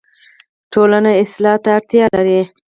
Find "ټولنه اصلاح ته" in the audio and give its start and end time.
0.73-1.69